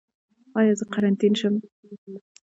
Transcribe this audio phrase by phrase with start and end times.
[0.59, 1.55] ایا زه قرنطین شم؟